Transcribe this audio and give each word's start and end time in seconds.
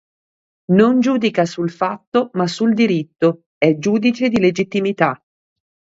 Non 0.73 0.99
giudica 0.99 1.45
sul 1.45 1.69
fatto 1.69 2.31
ma 2.33 2.47
sul 2.47 2.73
diritto: 2.73 3.43
è 3.55 3.77
"giudice 3.77 4.29
di 4.29 4.39
legittimità". 4.39 5.23